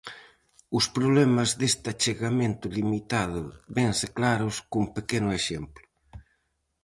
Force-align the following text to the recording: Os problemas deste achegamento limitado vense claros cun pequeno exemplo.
Os 0.77 0.85
problemas 0.95 1.49
deste 1.59 1.85
achegamento 1.93 2.65
limitado 2.77 3.41
vense 3.77 4.07
claros 4.17 4.55
cun 4.71 4.85
pequeno 4.97 5.29
exemplo. 5.39 5.85